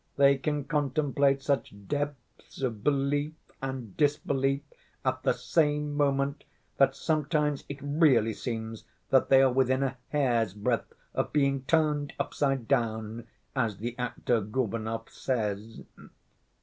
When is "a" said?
9.83-9.97